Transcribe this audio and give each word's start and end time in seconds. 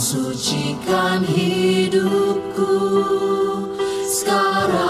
Sucikan 0.00 1.22
hidupku. 1.22 2.74
Sekarang 4.04 4.83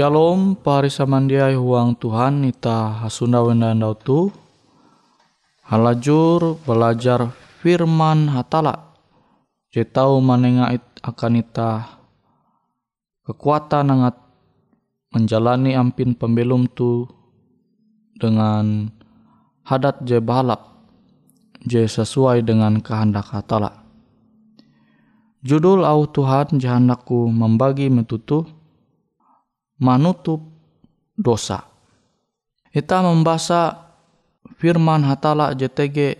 Shalom 0.00 0.56
pari 0.56 0.88
samandiai 0.88 1.60
huang 1.60 1.92
Tuhan 1.92 2.48
ita 2.48 3.04
hasunda 3.04 3.44
wendandau 3.44 3.92
tu 3.92 4.32
halajur 5.68 6.56
belajar 6.64 7.28
firman 7.60 8.32
hatala. 8.32 8.96
Je 9.68 9.84
tahu 9.84 10.24
manenga 10.24 10.72
it, 10.72 10.80
akan 11.04 11.44
ita 11.44 12.00
kekuatan 13.28 13.92
angat 13.92 14.16
menjalani 15.12 15.76
ampin 15.76 16.16
pembelum 16.16 16.64
tu 16.72 17.04
dengan 18.16 18.88
hadat 19.68 20.00
je 20.08 20.16
balap 20.16 20.80
je 21.68 21.84
sesuai 21.84 22.40
dengan 22.40 22.80
kehendak 22.80 23.36
hatala. 23.36 23.84
Judul 25.44 25.84
au 25.84 26.08
Tuhan 26.08 26.56
jahandaku 26.56 27.28
membagi 27.28 27.92
metutu 27.92 28.48
manutup 29.80 30.44
dosa. 31.16 31.66
Kita 32.70 33.02
membaca 33.02 33.90
firman 34.60 35.02
hatala 35.02 35.56
JTG 35.56 36.14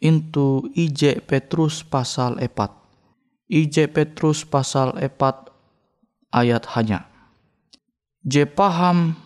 into 0.00 0.70
IJ 0.72 1.26
Petrus 1.28 1.84
pasal 1.84 2.40
4. 2.40 3.52
IJ 3.52 3.92
Petrus 3.92 4.48
pasal 4.48 4.96
4 4.96 6.32
ayat 6.32 6.64
hanya. 6.78 7.04
Je 8.24 8.48
paham 8.48 9.18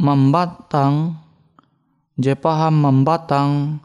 membatang 0.00 1.20
je 2.16 2.32
paham 2.36 2.74
membatang 2.80 3.80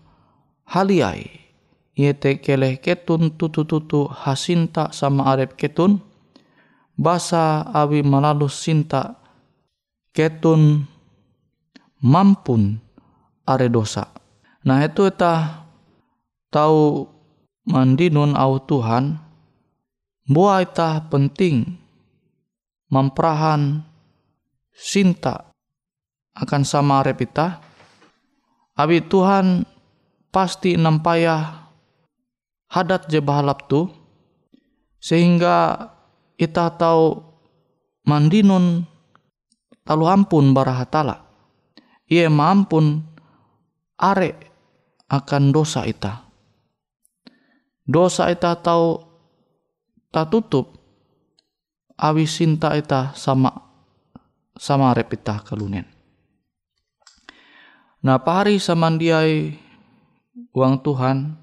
haliai 0.67 1.49
yete 1.95 2.39
keleh 2.39 2.79
ketun 2.79 3.35
tutu-tutu 3.35 4.07
hasinta 4.07 4.91
sama 4.95 5.31
arep 5.35 5.59
ketun 5.59 5.99
basa 6.95 7.67
awi 7.71 8.03
melalus 8.03 8.55
sinta 8.63 9.18
ketun 10.13 10.87
mampun 11.99 12.79
are 13.45 13.67
dosa. 13.67 14.09
Nah 14.65 14.83
itu 14.83 15.07
kita 15.07 15.65
tahu 16.51 17.07
mandinun 17.69 18.33
au 18.33 18.57
Tuhan 18.57 19.21
buah 20.25 20.65
ita 20.65 21.05
penting 21.09 21.77
memperahan 22.89 23.85
sinta 24.73 25.53
akan 26.33 26.61
sama 26.65 27.05
repita 27.05 27.61
abi 28.73 29.01
Tuhan 29.05 29.65
pasti 30.33 30.77
nampaya 30.77 31.67
hadat 32.69 33.09
je 33.09 33.21
bahalap 33.21 33.69
tu 33.69 33.89
sehingga 34.97 35.89
ita 36.37 36.73
tahu 36.73 37.21
mandinun 38.05 38.85
talu 39.89 40.05
ampun 40.05 40.53
barahatala. 40.53 41.25
Ia 42.05 42.29
mampun 42.29 43.01
are 43.97 44.37
akan 45.09 45.43
dosa 45.49 45.89
ita. 45.89 46.29
Dosa 47.89 48.29
ita 48.29 48.53
tahu 48.53 49.01
tak 50.13 50.29
tutup 50.29 50.77
awi 51.97 52.29
sinta 52.29 52.77
ita 52.77 53.17
sama 53.17 53.49
sama 54.53 54.93
arep 54.93 55.17
ita 55.17 55.41
kalunen. 55.41 55.89
Nah 58.05 58.21
pahari 58.21 58.61
samandiai 58.61 59.57
uang 60.53 60.85
Tuhan 60.85 61.33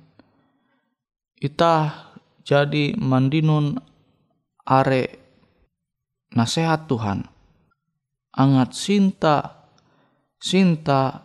ita 1.42 1.74
jadi 2.46 2.94
mandinun 2.94 3.82
are 4.62 5.02
nasihat 6.30 6.86
Tuhan 6.86 7.35
angat 8.36 8.76
sinta 8.76 9.64
sinta 10.36 11.24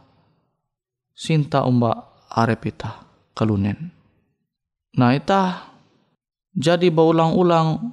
sinta 1.12 1.68
umba 1.68 2.16
arepita 2.32 3.04
kalunen. 3.36 3.92
Nah 4.96 5.12
ita 5.12 5.68
jadi 6.56 6.88
baulang-ulang 6.88 7.92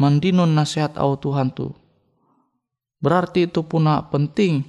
mandinun 0.00 0.56
nasihat 0.56 0.96
au 0.96 1.16
Tuhan 1.20 1.52
tu. 1.52 1.72
Berarti 2.96 3.44
itu 3.44 3.60
puna 3.60 4.00
penting 4.08 4.64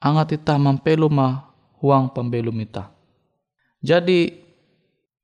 angat 0.00 0.40
ita 0.40 0.56
mampelu 0.56 1.12
ma 1.12 1.52
huang 1.84 2.08
pembelum 2.08 2.56
ita. 2.64 2.88
Jadi 3.84 4.32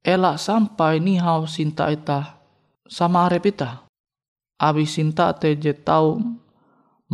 elak 0.04 0.36
sampai 0.36 1.00
nihau 1.00 1.48
sinta 1.48 1.88
ita 1.88 2.38
sama 2.84 3.26
arep 3.26 3.56
ita. 3.56 3.88
Abi 4.60 4.86
sinta 4.86 5.32
te 5.34 5.56
je 5.58 5.74
tau 5.74 6.20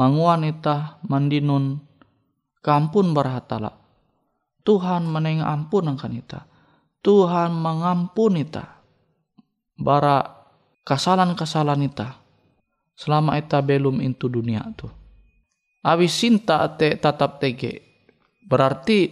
manguan 0.00 0.48
ita 0.48 0.96
mandinun 1.04 1.76
kampun 2.64 3.12
berhatala. 3.12 3.76
Tuhan 4.64 5.04
meneng 5.04 5.44
ampun 5.44 5.92
akan 5.92 6.12
ita. 6.16 6.48
Tuhan 7.04 7.52
mengampun 7.52 8.40
ita. 8.40 8.80
Bara 9.76 10.24
kesalahan-kesalahan 10.88 11.84
ita. 11.84 12.16
Selama 12.96 13.36
ita 13.36 13.60
belum 13.60 14.00
into 14.00 14.28
dunia 14.32 14.64
tu. 14.72 14.88
Awi 15.84 16.08
sinta 16.08 16.64
te 16.76 16.96
tatap 16.96 17.40
tege. 17.40 17.84
Berarti 18.44 19.08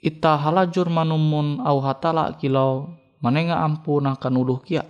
ita 0.00 0.40
halajur 0.40 0.88
manumun 0.88 1.60
au 1.60 1.80
hatala 1.84 2.36
kilau 2.36 2.88
menenga 3.20 3.60
ampun 3.60 4.08
akan 4.08 4.34
uluh 4.40 4.60
kia. 4.64 4.84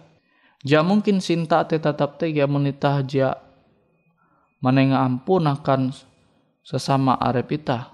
Ja 0.62 0.86
mungkin 0.86 1.18
sinta 1.18 1.66
te 1.66 1.82
tatap 1.82 2.22
tege 2.22 2.46
menitah 2.46 3.02
ja 3.02 3.34
manenga 4.62 5.02
ampun 5.02 5.50
akan 5.50 5.90
sesama 6.62 7.18
arepita. 7.18 7.90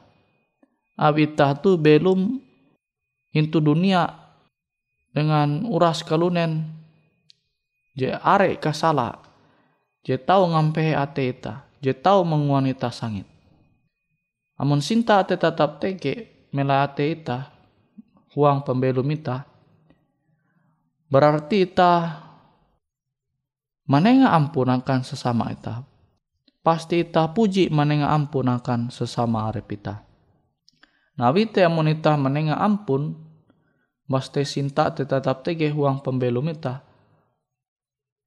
Abita 0.94 1.56
tu 1.56 1.80
belum 1.80 2.36
into 3.32 3.58
dunia 3.58 4.12
dengan 5.10 5.64
uras 5.66 6.04
kalunen. 6.04 6.76
Je 7.98 8.14
are 8.14 8.54
kasala 8.62 9.18
je 10.06 10.14
tahu 10.14 10.54
ngampe 10.54 10.94
ate 10.94 11.34
ita 11.34 11.66
je 11.82 11.90
tahu 11.90 12.22
menguanita 12.22 12.94
sangit. 12.94 13.26
Amun 14.54 14.78
sinta 14.78 15.18
ate 15.18 15.34
tetap 15.34 15.82
teke 15.82 16.46
mela 16.54 16.86
ate 16.86 17.10
ita 17.10 17.50
huang 18.38 18.62
pembelum 18.62 19.06
ita. 19.10 19.42
Berarti 21.08 21.64
ita 21.64 22.22
manenga 23.88 24.30
ampun 24.30 24.68
akan 24.68 25.00
sesama 25.02 25.50
ita 25.50 25.87
pasti 26.62 27.06
ita 27.06 27.30
puji 27.30 27.70
menenga 27.70 28.10
ampun 28.10 28.50
akan 28.50 28.92
sesama 28.92 29.48
arep 29.50 29.68
ita. 29.78 30.04
Nah 31.18 31.30
wite 31.34 31.62
amunita 31.66 32.14
menenga 32.14 32.58
ampun, 32.58 33.14
baste 34.06 34.46
sinta 34.46 34.90
te 34.94 35.02
tetap 35.02 35.42
tege 35.42 35.70
huang 35.74 36.02
pembelum 36.02 36.46
ita. 36.50 36.82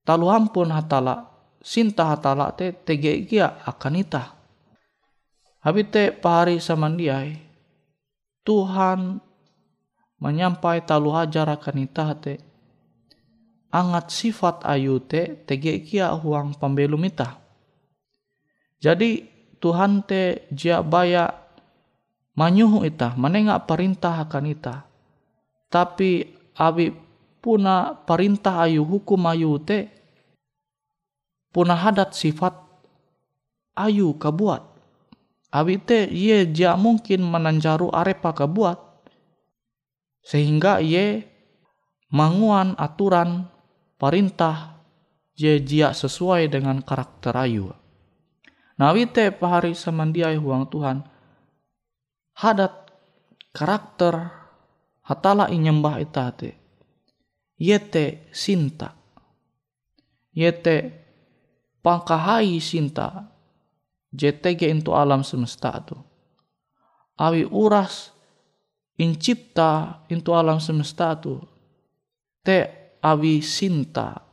Talu 0.03 0.27
ampun 0.27 0.73
hatala, 0.73 1.29
sinta 1.61 2.11
hatala 2.11 2.51
te 2.51 2.75
tege 2.75 3.23
kia 3.27 3.61
akan 3.63 3.95
ita. 3.95 4.23
Habite 5.61 6.09
pahari 6.09 6.57
samandiai, 6.57 7.37
Tuhan 8.41 9.21
menyampai 10.17 10.81
talu 10.81 11.13
hajar 11.13 11.45
akan 11.53 11.77
ita 11.85 12.17
te, 12.17 12.41
angat 13.69 14.09
sifat 14.09 14.65
ayu 14.65 14.97
te 14.97 15.45
tege 15.45 15.85
kia 15.85 16.09
huang 16.17 16.57
pembelum 16.57 17.05
ita 17.05 17.40
jadi 18.81 19.29
Tuhan 19.61 20.01
te 20.01 20.49
jia 20.49 20.81
baya 20.81 21.29
manyuhu 22.33 22.81
ita, 22.81 23.13
menengak 23.13 23.69
perintah 23.69 24.25
akan 24.25 24.49
ita. 24.49 24.89
Tapi 25.69 26.25
abi 26.57 26.89
puna 27.37 27.93
perintah 27.93 28.65
ayu 28.65 28.81
hukum 28.81 29.21
ayu 29.29 29.61
te 29.61 29.85
puna 31.53 31.77
hadat 31.77 32.17
sifat 32.17 32.57
ayu 33.77 34.17
kabuat. 34.17 34.65
Abi 35.53 35.77
te 35.77 36.09
ye 36.09 36.49
jia 36.49 36.73
mungkin 36.73 37.21
menanjaru 37.21 37.93
arepa 37.93 38.33
kabuat. 38.33 38.81
Sehingga 40.25 40.81
ye 40.81 41.21
manguan 42.09 42.73
aturan 42.81 43.45
perintah 44.01 44.81
je 45.37 45.61
jia 45.61 45.93
sesuai 45.93 46.49
dengan 46.49 46.81
karakter 46.81 47.37
ayu. 47.37 47.80
Nawite 48.81 49.29
pahari 49.29 49.77
samandiai 49.77 50.41
huang 50.41 50.65
Tuhan. 50.65 51.05
Hadat 52.33 52.89
karakter 53.53 54.33
hatala 55.05 55.53
inyembah 55.53 56.01
itate. 56.01 56.57
Yete 57.61 58.25
sinta. 58.33 58.97
Yete 60.33 60.97
pangkahai 61.85 62.57
sinta. 62.57 63.29
JTG 64.09 64.73
into 64.73 64.97
alam 64.97 65.21
semesta 65.21 65.77
tu. 65.85 65.93
Awi 67.21 67.45
uras 67.53 68.09
incipta 68.97 70.01
into 70.09 70.33
alam 70.33 70.57
semesta 70.57 71.13
tu. 71.21 71.37
Te 72.41 72.89
awi 72.97 73.45
sinta 73.45 74.25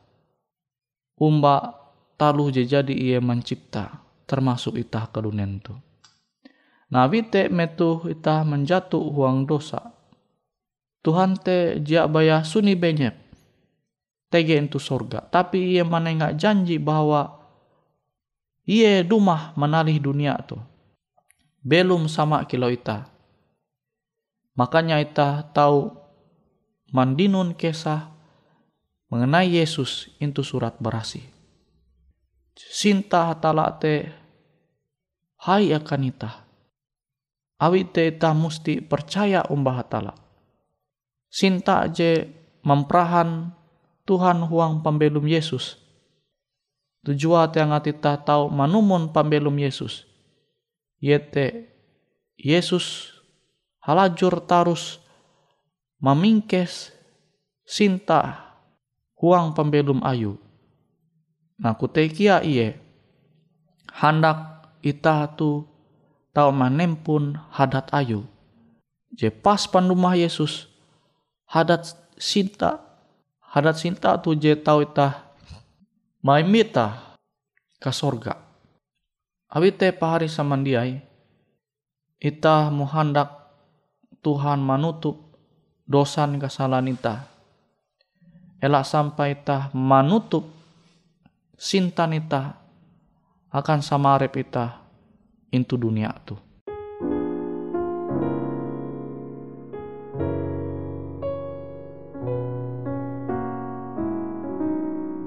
umba 1.21 1.69
taluh 2.17 2.49
jadi 2.49 2.97
ia 2.97 3.21
mencipta 3.21 4.08
termasuk 4.29 4.77
itah 4.77 5.09
ke 5.09 5.19
dunia 5.25 5.49
tu. 5.65 5.73
Nah 6.93 7.09
wite 7.09 7.49
metu 7.49 8.05
itah 8.05 8.45
menjatuh 8.45 9.01
huang 9.01 9.49
dosa. 9.49 9.97
Tuhan 11.01 11.41
te 11.41 11.81
jia 11.81 12.05
baya 12.05 12.45
suni 12.45 12.77
benyep. 12.77 13.17
Tege 14.29 14.61
itu 14.61 14.77
sorga. 14.77 15.25
Tapi 15.25 15.81
ia 15.81 15.89
mana 15.89 16.13
nggak 16.13 16.37
janji 16.37 16.77
bahwa 16.77 17.41
ia 18.69 19.01
dumah 19.01 19.57
menalih 19.57 19.97
dunia 19.97 20.37
tu. 20.45 20.61
Belum 21.65 22.05
sama 22.13 22.45
kilo 22.45 22.69
ita. 22.69 23.09
Makanya 24.53 25.01
ita 25.01 25.49
tahu 25.57 25.97
mandinun 26.93 27.57
kesah 27.57 28.13
mengenai 29.09 29.57
Yesus 29.57 30.13
itu 30.21 30.45
surat 30.45 30.77
berasi. 30.77 31.38
Sinta 32.59 33.31
hatala 33.31 33.71
te 33.79 34.11
hai 35.47 35.71
akan 35.71 36.03
ita. 36.03 36.31
Awi 37.63 37.87
te 37.87 38.11
ita 38.11 38.35
musti 38.35 38.83
percaya 38.83 39.47
umbah 39.47 39.79
hatala. 39.79 40.15
Sinta 41.31 41.87
je 41.87 42.27
memperahan 42.67 43.55
Tuhan 44.03 44.43
huang 44.51 44.83
pembelum 44.83 45.23
Yesus. 45.29 45.79
Tujuan 47.07 47.55
yang 47.55 47.79
ita 47.79 48.19
tahu 48.19 48.51
manumun 48.51 49.15
pembelum 49.15 49.55
Yesus. 49.55 50.03
Yete 50.99 51.71
Yesus 52.35 53.15
halajur 53.87 54.43
tarus 54.43 54.99
memingkes 56.03 56.91
sinta 57.63 58.51
huang 59.15 59.55
pembelum 59.55 60.03
ayu. 60.03 60.48
Nah 61.59 61.75
kutekia 61.75 62.39
iye 62.47 62.79
hendak 63.91 64.71
ita 64.79 65.27
tu 65.35 65.67
tau 66.31 66.55
manempun 66.55 67.35
hadat 67.51 67.91
ayu. 67.91 68.23
Je 69.19 69.27
pas 69.29 69.67
pandumah 69.67 70.15
Yesus 70.15 70.71
hadat 71.51 71.99
sinta 72.15 72.79
hadat 73.43 73.75
sinta 73.83 74.15
tu 74.23 74.39
je 74.39 74.55
tau 74.55 74.87
ita 74.87 75.27
maimita 76.23 77.19
ke 77.83 77.91
sorga. 77.91 78.39
Awite 79.51 79.91
pahari 79.97 80.31
samandiai 80.31 81.03
ita 82.23 82.71
muhandak 82.71 83.35
Tuhan 84.23 84.63
manutup 84.63 85.35
dosan 85.89 86.37
kesalahan 86.43 86.91
ita 86.91 87.27
elak 88.59 88.85
sampai 88.85 89.39
tah 89.39 89.71
manutup 89.71 90.58
sintan 91.59 92.15
ita 92.15 92.55
akan 93.51 93.83
samarep 93.83 94.31
ita 94.39 94.79
into 95.51 95.75
dunia 95.75 96.15
tu. 96.23 96.39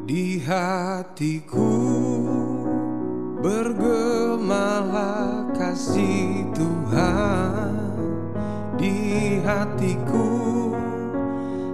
Di 0.08 0.40
hatiku 0.44 1.76
bergemalah 3.44 5.52
kasih 5.56 6.48
Tuhan 6.56 7.76
di 8.76 9.40
hatiku 9.44 10.72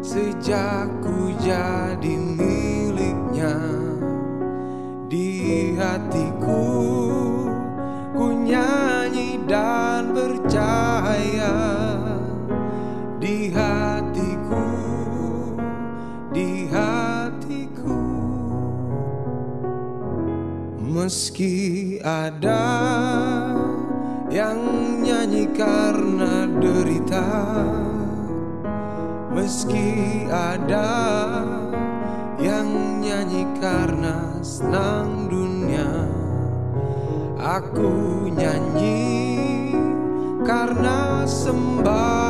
sejak 0.01 0.89
ku 1.01 1.33
jadi 1.41 2.26
hatiku 5.75 6.63
ku 8.15 8.25
nyanyi 8.33 9.39
dan 9.47 10.11
bercahaya 10.11 11.55
di 13.17 13.51
hatiku 13.53 14.67
di 16.33 16.69
hatiku. 16.71 18.01
Meski 20.81 21.97
ada 22.01 22.65
yang 24.33 24.59
nyanyi 25.05 25.45
karena 25.55 26.49
derita 26.57 27.27
Meski 29.37 30.25
ada 30.33 30.89
yang 32.41 32.97
nyanyi 32.97 33.45
karena 33.61 34.37
senang 34.47 35.27
dunia. 35.27 36.07
Aku 37.35 38.31
nyanyi 38.31 39.75
karena 40.47 41.27
sembah 41.27 42.26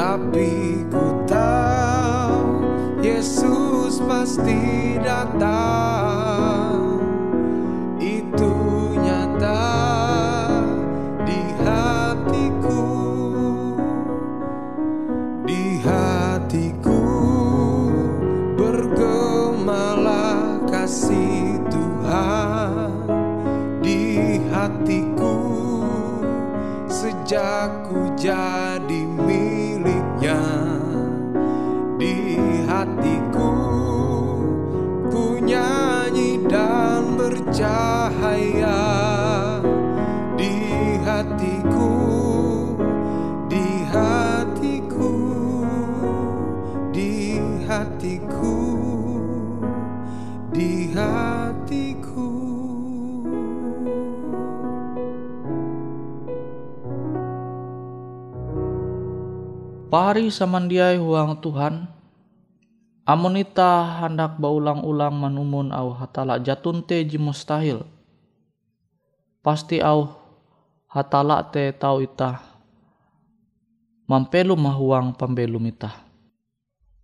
tapi 0.00 0.80
ku 0.88 1.28
tahu 1.28 2.64
Yesus 3.04 4.00
pasti 4.08 4.79
hatiku 47.80 48.60
di 50.52 50.92
hatiku. 50.92 52.28
Pari 59.88 60.28
samandiai 60.28 61.00
huang 61.00 61.40
Tuhan, 61.40 61.88
amonita 63.08 64.04
hendak 64.04 64.36
baulang-ulang 64.36 65.16
manumun 65.16 65.72
au 65.72 65.96
hatala 65.96 66.36
jatun 66.36 66.84
te 66.84 67.00
ji 67.00 67.16
mustahil. 67.16 67.82
Pasti 69.40 69.80
au 69.80 70.12
hatala 70.84 71.40
te 71.48 71.72
tau 71.72 72.04
ita 72.04 72.44
mampelu 74.04 74.52
mahuang 74.52 75.16
pambelum 75.16 75.64
ita. 75.64 76.09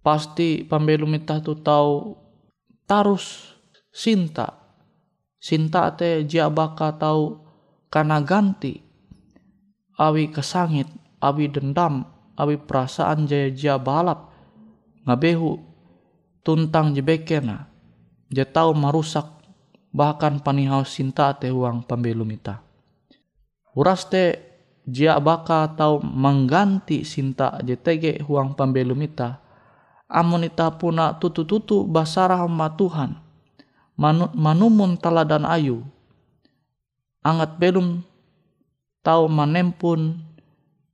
Pasti 0.06 0.62
pambelum 0.62 1.18
ita 1.18 1.42
tu 1.42 1.58
tau 1.58 2.14
tarus 2.86 3.58
sinta. 3.90 4.54
Sinta 5.42 5.90
te 5.98 6.22
jia 6.22 6.46
baka 6.46 6.94
tau 6.94 7.42
karena 7.90 8.22
ganti. 8.22 8.78
Awi 9.98 10.30
kesangit 10.30 10.86
awi 11.18 11.50
dendam 11.50 12.06
awi 12.38 12.54
perasaan 12.54 13.26
jaya 13.26 13.50
jaya 13.50 13.82
balap. 13.82 14.30
Ngabehu 15.02 15.58
tuntang 16.46 16.94
jebekena 16.94 17.66
je 18.30 18.46
tau 18.46 18.70
marusak 18.70 19.26
bahkan 19.90 20.38
panihau 20.38 20.86
sinta 20.86 21.34
te 21.34 21.50
uang 21.50 21.82
pembelum 21.82 22.30
ita 22.30 22.62
uras 23.76 24.06
te 24.06 24.38
jia 24.86 25.18
baka 25.18 25.74
tau 25.76 25.98
mengganti 26.00 27.02
sinta 27.02 27.58
JTG 27.60 28.24
huang 28.24 28.54
pembelum 28.56 29.02
ita 30.06 30.22
amun 30.22 30.46
ita 30.46 30.70
puna 30.70 31.18
tutu-tutu 31.18 31.82
basarah 31.82 32.46
ma 32.46 32.70
Tuhan. 32.70 33.18
Manu, 33.96 34.30
manumun 34.34 34.94
taladan 34.94 35.42
ayu. 35.48 35.82
Angat 37.26 37.58
belum 37.58 38.06
tau 39.02 39.26
manempun 39.26 40.22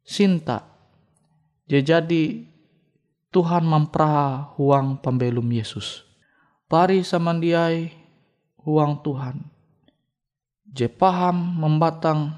sinta. 0.01 0.65
Jadi 1.69 2.49
Tuhan 3.33 3.65
memperaha 3.65 4.53
huang 4.57 5.01
pembelum 5.01 5.49
Yesus. 5.49 6.05
Pari 6.69 7.01
samandiai 7.05 7.93
huang 8.65 9.01
Tuhan. 9.05 9.45
Je 10.69 10.89
paham 10.89 11.37
membatang 11.37 12.33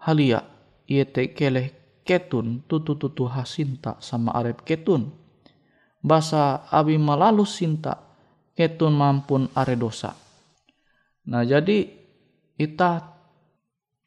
halia. 0.00 0.44
Ia 0.88 1.04
te 1.04 1.32
keleh 1.36 1.72
ketun 2.04 2.64
tutu 2.64 2.96
tutu 2.96 3.28
hasinta 3.28 4.00
sama 4.00 4.32
arep 4.32 4.64
ketun 4.64 5.12
basa 6.02 6.66
abi 6.70 6.96
malalu 6.96 7.44
sinta 7.44 7.98
ketun 8.54 8.94
mampun 8.94 9.46
are 9.54 9.74
dosa. 9.78 10.14
Nah 11.28 11.44
jadi 11.44 11.86
kita 12.58 13.06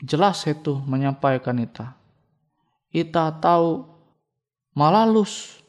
jelas 0.04 0.44
itu 0.50 0.76
menyampaikan 0.84 1.56
kita. 1.62 1.96
Kita 2.92 3.32
tahu 3.40 3.88
malalus 4.76 5.64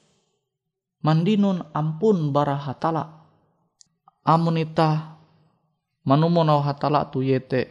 mandinun 1.05 1.63
ampun 1.71 2.35
bara 2.35 2.59
hatala. 2.59 3.23
Amun 4.23 4.59
ita 4.59 5.19
manumun 6.07 6.51
au 6.51 6.63
hatala 6.63 7.07
tu 7.07 7.23
yete 7.23 7.71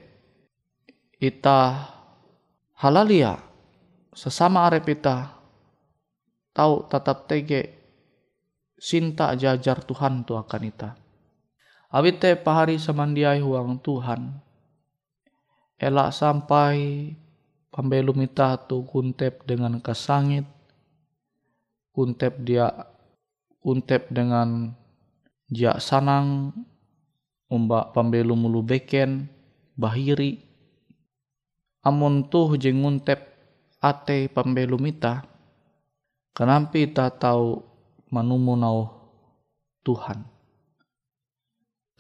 ita 1.20 1.88
halalia 2.76 3.40
sesama 4.12 4.68
arep 4.68 4.84
ita 5.00 5.32
tahu 6.52 6.88
tetap 6.92 7.28
tege 7.28 7.81
sinta 8.82 9.30
jajar 9.38 9.86
Tuhan 9.86 10.26
tu 10.26 10.34
akan 10.34 10.62
ita. 10.66 10.98
Awite 11.94 12.34
pahari 12.34 12.82
samandiai 12.82 13.38
huang 13.38 13.78
Tuhan. 13.78 14.42
Elak 15.78 16.10
sampai 16.10 17.14
pembelum 17.70 18.26
ita 18.26 18.58
tu 18.58 18.82
kuntep 18.90 19.46
dengan 19.46 19.78
kesangit. 19.78 20.50
Kuntep 21.94 22.42
dia 22.42 22.74
kuntep 23.62 24.10
dengan 24.10 24.74
jak 25.46 25.78
sanang 25.78 26.50
umbak 27.54 27.94
pembelum 27.94 28.50
mulu 28.50 28.66
beken 28.66 29.30
bahiri. 29.78 30.42
Amun 31.86 32.26
tuh 32.34 32.58
jenguntep 32.58 33.20
ate 33.78 34.26
pembelum 34.32 34.82
ita. 34.90 35.22
Kenampi 36.32 36.88
ita 36.88 37.12
tahu 37.12 37.71
manumunau 38.12 38.92
Tuhan 39.82 40.32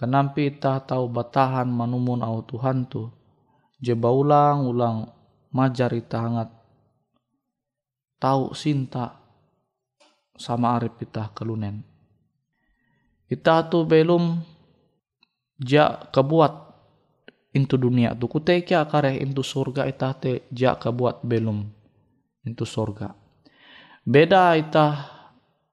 Kenampi 0.01 0.49
ta 0.57 0.81
tahu 0.81 1.13
batahan 1.13 1.69
manumun 1.69 2.25
au 2.25 2.41
Tuhan 2.41 2.89
tu. 2.89 3.05
Jeba 3.77 4.09
ulang-ulang 4.09 5.13
majar 5.53 5.93
ita 5.93 6.25
hangat. 6.25 6.49
Tahu 8.17 8.57
sinta 8.57 9.21
sama 10.33 10.73
arif 10.73 10.97
ita 11.05 11.29
kelunen. 11.37 11.85
Ita 13.29 13.69
tu 13.69 13.85
belum 13.85 14.41
ja 15.61 16.01
kebuat 16.09 16.53
intu 17.53 17.77
dunia 17.77 18.17
tu 18.17 18.25
kuteki 18.25 18.73
akare 18.73 19.21
intu 19.21 19.45
surga 19.45 19.85
ita 19.85 20.17
te 20.17 20.49
ja 20.49 20.81
kebuat 20.81 21.21
belum 21.21 21.61
intu 22.41 22.65
surga. 22.65 23.13
Beda 24.01 24.57
ita 24.57 25.10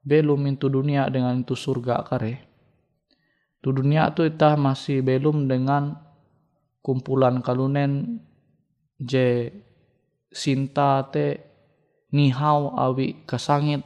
belum 0.09 0.49
intu 0.49 0.73
dunia 0.73 1.05
dengan 1.13 1.37
intu 1.37 1.53
surga 1.53 2.01
akare 2.01 2.49
Tu 3.59 3.75
dunia 3.75 4.15
tu 4.15 4.23
kita 4.23 4.55
masih 4.55 5.03
belum 5.03 5.51
dengan 5.51 5.99
kumpulan 6.79 7.43
kalunen 7.43 8.23
je 9.03 9.51
sinta 10.31 11.03
te 11.11 11.43
nihau 12.15 12.71
awi 12.79 13.27
kesangit 13.27 13.83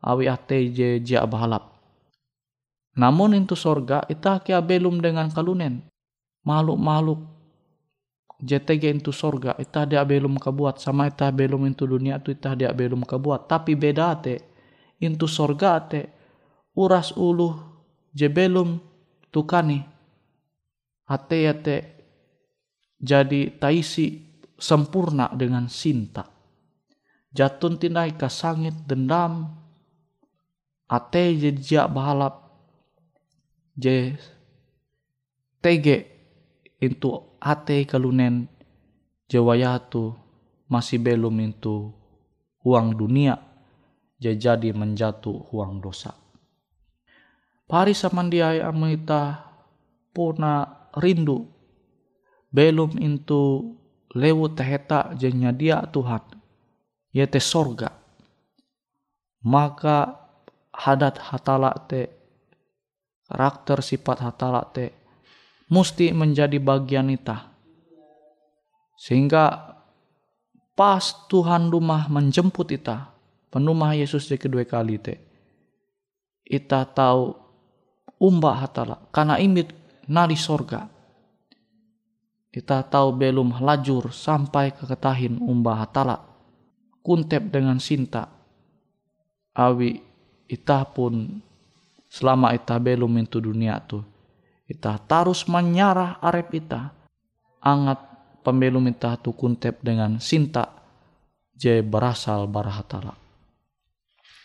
awi 0.00 0.32
ate 0.32 0.72
je 0.72 0.88
jia 1.04 1.28
bahalap. 1.28 1.76
Namun 2.96 3.36
itu 3.36 3.52
sorga 3.52 4.04
ita 4.08 4.40
kia 4.40 4.64
belum 4.64 5.04
dengan 5.04 5.28
kalunen. 5.28 5.84
Makhluk-makhluk 6.48 7.20
JTG 8.42 8.98
itu 8.98 9.14
sorga 9.14 9.54
ita 9.60 9.86
dia 9.86 10.02
belum 10.02 10.40
kebuat 10.40 10.82
sama 10.82 11.06
ita 11.06 11.30
belum 11.30 11.70
itu 11.70 11.86
dunia 11.86 12.18
tu 12.18 12.34
ita 12.34 12.58
dia 12.58 12.74
belum 12.74 13.06
kebuat 13.06 13.46
tapi 13.46 13.78
beda 13.78 14.18
te 14.18 14.51
itu 15.02 15.26
sorga 15.26 15.82
te 15.82 16.06
uras 16.78 17.10
ulu 17.18 17.58
je 18.14 18.30
belum 18.30 18.78
tukani 19.34 19.82
ate 21.10 21.38
ate 21.50 21.76
jadi 23.02 23.58
taisi 23.58 24.22
sempurna 24.54 25.26
dengan 25.34 25.66
sinta. 25.66 26.22
Jatun 27.34 27.82
tinai 27.82 28.14
kasangit 28.14 28.86
dendam 28.86 29.50
ate 30.86 31.34
jadi 31.34 31.58
jak 31.58 31.86
bahalap 31.90 32.46
je 33.74 34.14
tege 35.58 36.06
itu 36.78 37.10
ate 37.42 37.88
kalunen 37.88 38.46
jawayatu 39.26 40.14
masih 40.68 41.00
belum 41.00 41.32
itu 41.42 41.90
uang 42.62 42.94
dunia 42.94 43.51
jadi 44.30 44.70
menjatuh 44.70 45.50
uang 45.50 45.82
dosa. 45.82 46.14
Pari 47.66 47.96
samandiai 47.96 48.62
amita 48.62 49.42
puna 50.14 50.86
rindu. 51.00 51.48
Belum 52.52 52.94
into 53.00 53.74
lewu 54.12 54.52
teheta 54.52 55.16
jenya 55.16 55.50
dia 55.50 55.80
Tuhan. 55.88 56.20
Yete 57.10 57.40
sorga. 57.40 57.90
Maka 59.42 60.22
hadat 60.72 61.18
hatala 61.18 61.72
te 61.88 62.08
karakter 63.28 63.84
sifat 63.84 64.24
hatala 64.24 64.64
te 64.72 64.92
mesti 65.68 66.12
menjadi 66.12 66.56
bagian 66.60 67.12
ita 67.12 67.52
sehingga 68.96 69.76
pas 70.72 71.28
Tuhan 71.28 71.68
rumah 71.68 72.08
menjemput 72.08 72.72
ita 72.72 73.11
penumah 73.52 73.92
Yesus 73.92 74.24
di 74.32 74.40
kedua 74.40 74.64
kali 74.64 74.96
te 74.96 75.14
ita 76.48 76.88
tahu 76.88 77.36
umba 78.16 78.56
hatala 78.64 78.96
karena 79.12 79.36
imit 79.36 79.72
nari 80.06 80.38
sorga. 80.38 80.88
Kita 82.52 82.84
tahu 82.84 83.16
belum 83.16 83.64
lajur 83.64 84.12
sampai 84.12 84.76
ke 84.76 84.84
ketahin 84.84 85.40
umba 85.40 85.80
hatala 85.80 86.20
kuntep 87.00 87.48
dengan 87.48 87.80
sinta. 87.80 88.28
Awi 89.56 89.96
ita 90.48 90.84
pun 90.84 91.40
selama 92.12 92.52
ita 92.52 92.76
belum 92.76 93.08
itu 93.24 93.40
dunia 93.40 93.80
tu 93.84 94.04
ita 94.68 95.00
tarus 95.00 95.48
menyarah 95.48 96.20
arep 96.20 96.48
ita. 96.56 96.92
Angat 97.62 98.00
pembelum 98.44 98.84
ita 98.90 99.16
tu 99.16 99.32
kuntep 99.32 99.80
dengan 99.80 100.20
sinta 100.20 100.76
je 101.56 101.80
berasal 101.80 102.50
barahatala 102.50 103.21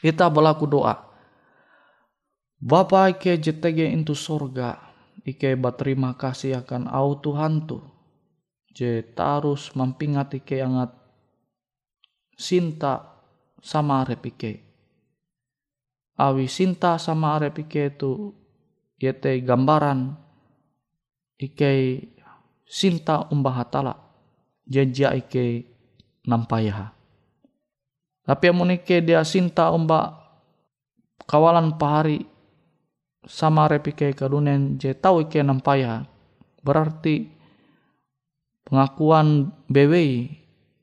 ita 0.04 0.30
berlaku 0.30 0.70
doa 0.70 1.08
Bapa 2.58 3.14
ike 3.14 3.38
jetege 3.38 3.86
into 3.86 4.18
sorga, 4.18 4.82
ike 5.22 5.54
berterima 5.54 6.18
kasih 6.18 6.66
akan 6.66 6.90
au 6.90 7.14
Tuhan 7.22 7.70
tu. 7.70 7.78
Je 8.74 9.06
tarus 9.14 9.78
mampingat 9.78 10.42
ike 10.42 10.58
angat 10.58 10.90
sinta 12.34 13.22
sama 13.62 14.02
arep 14.02 14.26
ike. 14.34 14.54
Awi 16.18 16.50
sinta 16.50 16.98
sama 16.98 17.38
arep 17.38 17.62
ike 17.62 17.94
tu 17.94 18.34
yete 18.98 19.38
gambaran 19.46 20.18
ike 21.38 21.74
sinta 22.66 23.30
umbah 23.30 23.54
hatala 23.62 23.94
jejak 24.66 25.30
ike 25.30 25.46
nampayah. 26.26 26.97
Tapi 28.28 28.52
amun 28.52 28.76
ike 28.76 29.00
dia 29.00 29.24
sinta 29.24 29.72
umbah 29.72 30.20
kawalan 31.24 31.80
pahari 31.80 32.28
sama 33.24 33.72
repike 33.72 34.12
kalunen 34.12 34.76
je 34.76 34.92
tau 34.92 35.24
ike 35.24 35.40
nampaya 35.40 36.04
berarti 36.60 37.32
pengakuan 38.68 39.56
bewei 39.72 40.28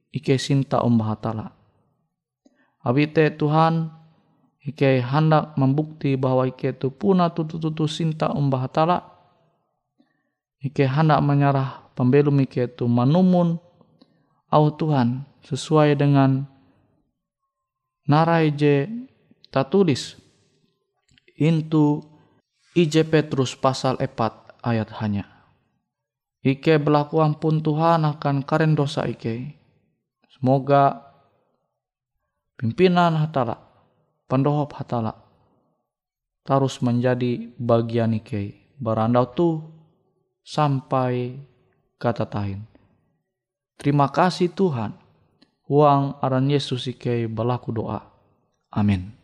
ike 0.09 0.41
sinta 0.41 0.81
umbah 0.81 1.13
hatala. 1.13 1.53
Abi 2.81 3.13
te 3.13 3.29
Tuhan 3.29 3.93
ike 4.65 5.05
hendak 5.05 5.53
membukti 5.61 6.17
bahwa 6.17 6.49
ike 6.49 6.73
tu 6.81 6.89
puna 6.89 7.29
tutu-tutu 7.29 7.85
sinta 7.85 8.33
umbah 8.33 8.65
hatala. 8.65 9.05
Ike 10.65 10.89
hendak 10.89 11.21
menyerah 11.21 11.93
pembelum 11.93 12.41
ike 12.41 12.73
tu 12.73 12.89
manumun 12.89 13.61
au 14.49 14.65
Tuhan 14.73 15.29
sesuai 15.45 15.93
dengan 16.01 16.49
narai 18.05 18.53
je 18.53 18.89
tatulis 19.49 20.19
intu 21.39 22.05
IJ 22.75 23.07
Petrus 23.07 23.55
pasal 23.55 23.99
4 24.03 24.67
ayat 24.67 24.91
hanya. 24.99 25.31
Ike 26.45 26.77
berlaku 26.77 27.23
ampun 27.23 27.65
Tuhan 27.65 28.05
akan 28.05 28.45
karen 28.45 28.75
dosa 28.77 29.07
Ike. 29.09 29.57
Semoga 30.29 31.15
pimpinan 32.59 33.17
hatala, 33.17 33.63
pendohop 34.29 34.75
hatala, 34.77 35.15
terus 36.45 36.83
menjadi 36.85 37.49
bagian 37.57 38.19
Ike. 38.19 38.75
Berandau 38.77 39.31
tu 39.33 39.49
sampai 40.43 41.39
kata 41.97 42.27
tahin. 42.27 42.67
Terima 43.79 44.11
kasih 44.11 44.51
Tuhan. 44.53 45.04
Uang 45.65 46.21
aran 46.21 46.53
Yesus 46.53 46.85
Ike 46.85 47.25
berlaku 47.25 47.73
doa. 47.73 48.05
Amin. 48.69 49.24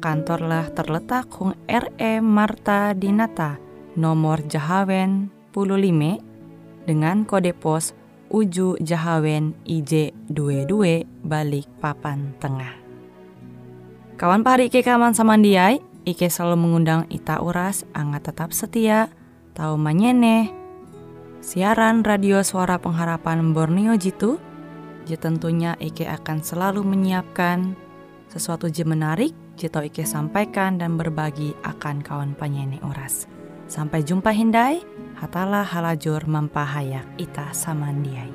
kantorlah 0.00 0.72
terletak 0.72 1.28
Hung 1.36 1.52
RE 1.68 2.12
Marta 2.24 2.96
Dinata, 2.96 3.60
nomor 3.94 4.40
Jahawen 4.48 5.28
15 5.52 6.88
dengan 6.88 7.28
kode 7.28 7.52
pos 7.52 7.92
Uju 8.32 8.80
Jahawen 8.80 9.52
IJ 9.68 10.16
22 10.32 11.04
balik 11.22 11.68
papan 11.78 12.32
tengah. 12.40 12.72
Kawan 14.16 14.40
pari 14.40 14.72
Ike 14.72 14.80
kaman 14.80 15.12
samandiai, 15.12 15.82
Ike 16.08 16.32
selalu 16.32 16.56
mengundang 16.64 17.04
Ita 17.12 17.44
Uras, 17.44 17.84
angga 17.92 18.24
tetap 18.24 18.56
setia, 18.56 19.12
tahu 19.52 19.76
manyene, 19.76 20.48
siaran 21.44 22.06
radio 22.06 22.40
suara 22.40 22.80
pengharapan 22.80 23.52
Borneo 23.52 23.98
Jitu, 23.98 24.40
tentunya 25.10 25.74
Ike 25.82 26.06
akan 26.06 26.38
selalu 26.38 26.86
menyiapkan 26.86 27.74
sesuatu 28.30 28.70
je 28.70 28.86
menarik, 28.86 29.34
jito 29.60 29.84
Ike 29.84 30.08
sampaikan 30.08 30.80
dan 30.80 30.96
berbagi 30.96 31.52
akan 31.60 32.00
kawan 32.00 32.32
penyanyi 32.32 32.80
Uras. 32.80 33.28
Sampai 33.68 34.00
jumpa 34.00 34.32
Hindai, 34.32 34.80
hatalah 35.20 35.68
halajur 35.68 36.24
mempahayak 36.24 37.04
ita 37.20 37.52
samandiai. 37.52 38.32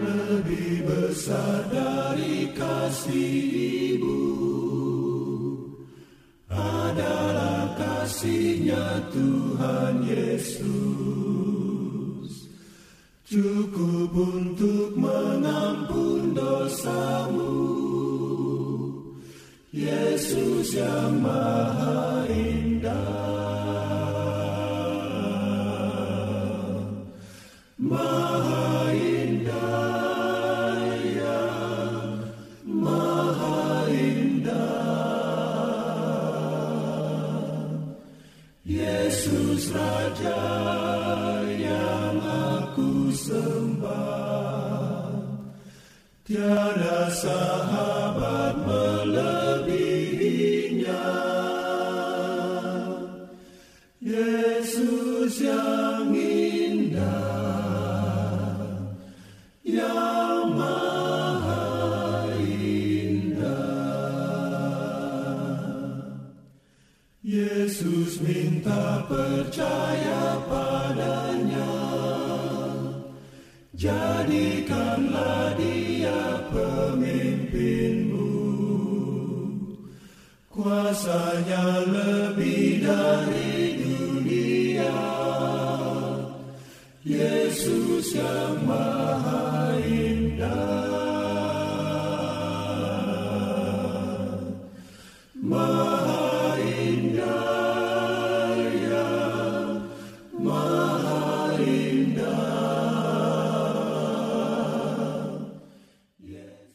Lebih 0.00 0.88
besar 0.88 1.68
dari 1.68 2.48
kasih 2.56 3.59
Yesus 20.70 20.86
yang 20.86 21.18